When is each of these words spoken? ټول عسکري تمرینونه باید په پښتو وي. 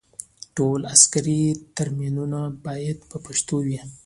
ټول 0.55 0.79
عسکري 0.93 1.41
تمرینونه 1.77 2.39
باید 2.65 2.97
په 3.09 3.17
پښتو 3.25 3.55
وي. 3.65 3.79